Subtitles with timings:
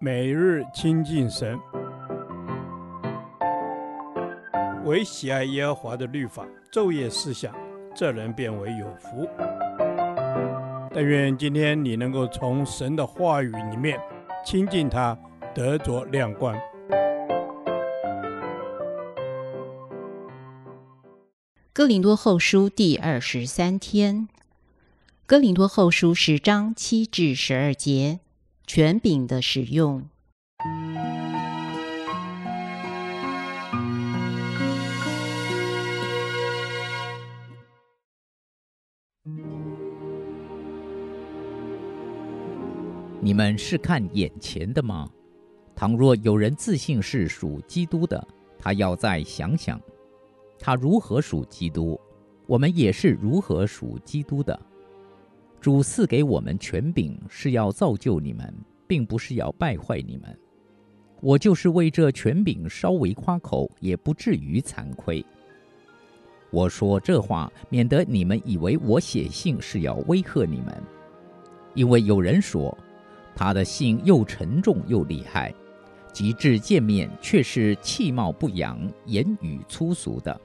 [0.00, 1.58] 每日亲近神，
[4.84, 7.54] 唯喜爱耶和华的律法，昼夜思想，
[7.94, 9.28] 这人便为有福。
[10.92, 13.98] 但愿今天你能够从神的话语里面
[14.44, 15.18] 亲近他，
[15.54, 16.56] 得着亮光。
[21.72, 24.28] 哥林多后书第二十三天，
[25.26, 28.20] 哥林多后书十章七至十二节。
[28.66, 30.02] 权柄的使用。
[43.20, 45.08] 你们是看眼前的吗？
[45.74, 48.26] 倘若有人自信是属基督的，
[48.58, 49.80] 他要再想想，
[50.58, 52.00] 他如何属基督，
[52.46, 54.58] 我们也是如何属基督的。
[55.64, 58.52] 主赐给我们权柄，是要造就你们，
[58.86, 60.38] 并不是要败坏你们。
[61.22, 65.24] 我就是为这权柄稍微夸口，也不至于惭愧。
[66.50, 70.82] 我说这话，免得你们以为我写信是要威吓你们。
[71.72, 72.76] 因为有人说，
[73.34, 75.50] 他的信又沉重又厉害，
[76.12, 80.38] 及至见面却是气貌不扬、言语粗俗的。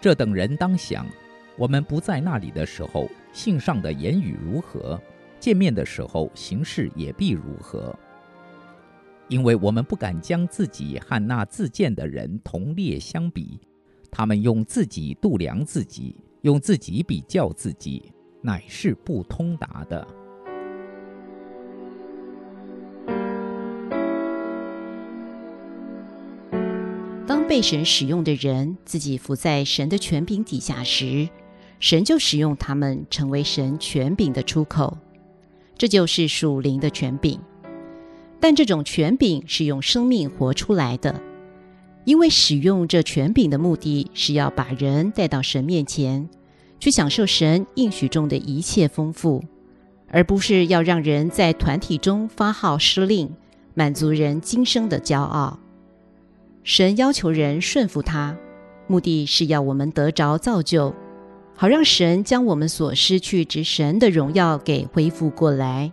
[0.00, 1.04] 这等人当想。
[1.56, 3.08] 我们不在那里的时候，
[3.38, 5.00] 信上的言语如何，
[5.38, 7.96] 见面的时候行事也必如何。
[9.28, 13.60] 因为我们不敢将自己和那自荐的人同列相比，
[14.10, 20.04] 他们用自己度量自己，用自己比较自己，乃是不通达的。
[27.24, 31.28] 当被神使用的人自己伏在神的权柄底下时，
[31.80, 34.98] 神就使用他们成为神权柄的出口，
[35.76, 37.40] 这就是属灵的权柄。
[38.40, 41.20] 但这种权柄是用生命活出来的，
[42.04, 46.28] 因为使用这权柄的目的是要把人带到神面前，
[46.80, 49.44] 去享受神应许中的一切丰富，
[50.08, 53.28] 而不是要让人在团体中发号施令，
[53.74, 55.58] 满足人今生的骄傲。
[56.62, 58.36] 神要求人顺服他，
[58.86, 60.94] 目的是要我们得着造就。
[61.60, 65.90] 好让神将我们所失去之神的荣耀给恢复过来。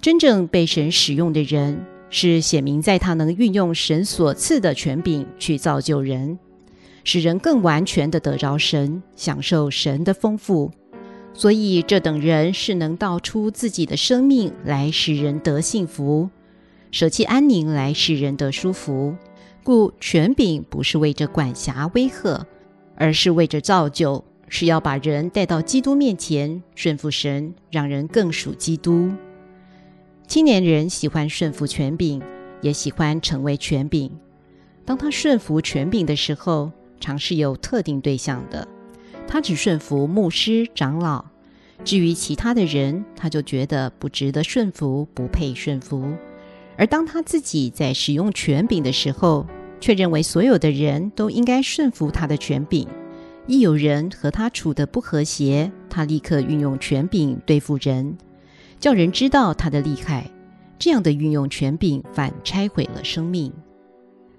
[0.00, 6.38] 真正被神使用的人，是显明在他能运用神所赐的权柄去造就人，
[7.04, 10.70] 使人更完全的得着神，享受神的丰富。
[11.34, 16.30] 所以这等人是能道出自己的生命来使人得幸福，
[16.90, 19.14] 舍弃安宁来使人得舒服。
[19.62, 22.46] 故权柄不是为着管辖威吓，
[22.96, 24.24] 而是为着造就。
[24.56, 29.10] 是要把人带到基督面前，顺服神，让人更属基督。
[30.28, 32.22] 青年人喜欢顺服权柄，
[32.60, 34.08] 也喜欢成为权柄。
[34.84, 36.70] 当他顺服权柄的时候，
[37.00, 38.68] 常是有特定对象的。
[39.26, 41.24] 他只顺服牧师、长老，
[41.84, 46.06] 至于其他的人，他就觉得不值得顺服，不配顺服。
[46.76, 49.48] 而当他自己在使用权柄的时候，
[49.80, 52.86] 却认为所有的人都应该顺服他的权柄。
[53.46, 58.16] 一有人和他处得不和谐，他立刻运用权柄对付人，
[58.80, 60.30] 叫人知道他的厉害。
[60.78, 63.52] 这样的运用权柄，反拆毁了生命。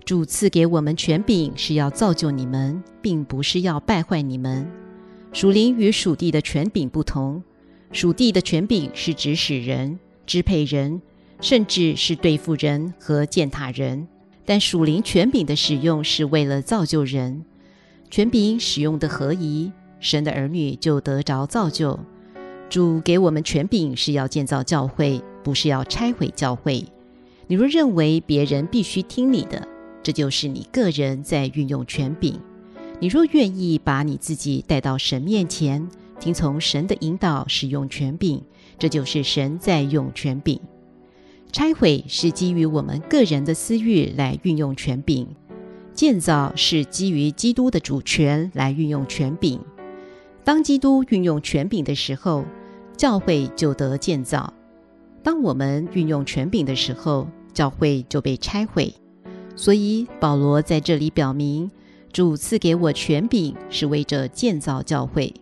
[0.03, 4.67] 主赐给我们权柄，是要造就你们，并不是要败坏你们。
[5.31, 7.43] 属灵与属地的权柄不同，
[7.91, 10.99] 属地的权柄是指使人、支配人，
[11.41, 14.07] 甚至是对付人和践踏人；
[14.45, 17.45] 但属灵权柄的使用，是为了造就人。
[18.09, 21.99] 权柄使用的合宜，神的儿女就得着造就。
[22.69, 26.85] 主给我们权柄是要建造教会，不是要拆毁教会。
[27.47, 29.67] 你若认为别人必须听你的，
[30.01, 32.39] 这就是你个人在运用权柄。
[32.99, 35.87] 你若愿意把你自己带到神面前，
[36.19, 38.41] 听从神的引导，使用权柄，
[38.79, 40.59] 这就是神在用权柄。
[41.51, 45.27] 拆毁是基于我们个人的私欲来运用权柄。
[45.95, 49.59] 建造是基于基督的主权来运用权柄。
[50.43, 52.43] 当基督运用权柄的时候，
[52.97, 54.53] 教会就得建造；
[55.23, 58.93] 当我们运用权柄的时候，教会就被拆毁。
[59.55, 61.71] 所以保罗在这里表明，
[62.11, 65.33] 主赐给我权柄是为着建造教会。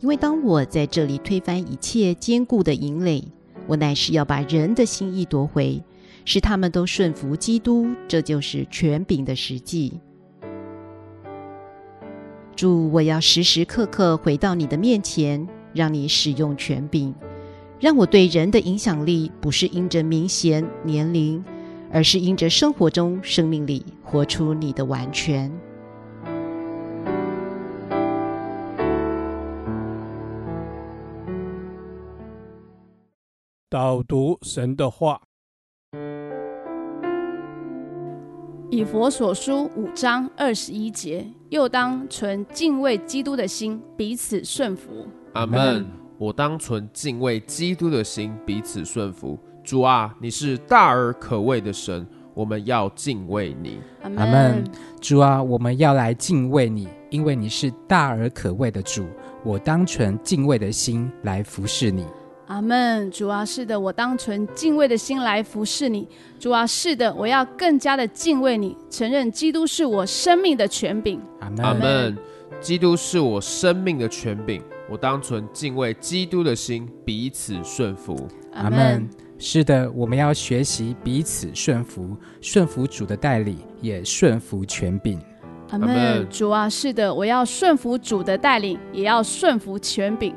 [0.00, 3.22] 因为当我在这里推翻一切坚固的营垒，
[3.68, 5.80] 我乃是要把人的心意夺回。
[6.24, 10.00] 使他们都顺服基督，这就是权柄的实际。
[12.56, 17.14] 主，我要时时刻刻回到你的面前，让你使用权柄，
[17.80, 21.44] 让我对人的影响力不是因着名衔、年龄，
[21.92, 25.50] 而是因着生活中生命里活出你的完全。
[33.68, 35.20] 导读神的话。
[38.74, 45.06] 以佛所书五章二十一节，又当存敬畏基督的心，彼此顺服。
[45.34, 45.86] 阿门。
[46.18, 49.38] 我当存敬畏基督的心，彼此顺服。
[49.62, 52.04] 主啊，你是大而可畏的神，
[52.34, 53.78] 我们要敬畏你。
[54.02, 54.64] 阿门。
[55.00, 59.06] 主啊，我们要来敬畏你，因为你是大而可畏的主。
[59.44, 62.04] 我当存敬畏的心来服侍你。
[62.46, 66.06] 阿门，主啊，是的，我当存敬畏的心来服侍你。
[66.38, 71.18] 主啊，是的，我要更加的敬畏你，承认基督是我生命的权柄。
[71.40, 72.16] 阿门，
[72.60, 74.60] 基督是我生命的权柄，
[74.90, 78.14] 我当存敬畏基督的心，彼此顺服。
[78.52, 79.08] 阿门，
[79.38, 85.18] 是的，我们要学习彼此顺服，顺服主的带领，也顺服权柄。
[85.70, 90.34] 阿门，主啊，是的，我要顺服主的带领，也要顺服权柄。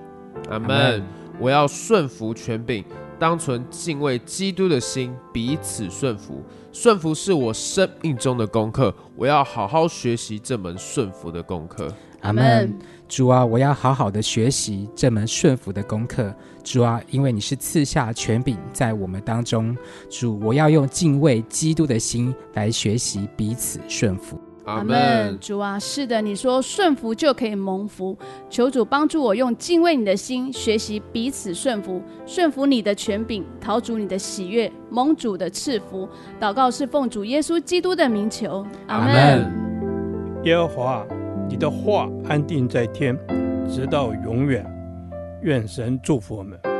[0.49, 1.03] 阿门。
[1.39, 2.83] 我要顺服权柄，
[3.19, 6.41] 当存敬畏基督的心，彼此顺服。
[6.71, 11.91] 顺服是我生命中的功课，我要好好学习这门顺服的功课。
[12.21, 12.77] 阿门。
[13.07, 16.33] 主啊，我要好好的学习这门顺服的功课。
[16.63, 19.75] 主啊，因为你是赐下权柄在我们当中。
[20.09, 24.37] 主，我要用敬畏基督的心来学习彼此顺服。
[24.67, 28.17] 阿门，主啊，是的，你说顺服就可以蒙福，
[28.49, 36.07] 求主帮助我用敬畏你的心学习彼此顺服，顺服你的权柄，讨主你的喜悦，蒙主的赐福。
[36.37, 39.49] 祷告是奉主耶稣基督的名求，阿门。
[40.43, 41.07] 耶和华，
[41.49, 43.17] 你的话安定在天，
[43.69, 44.65] 直到永远。
[45.43, 46.76] 愿神祝福我们。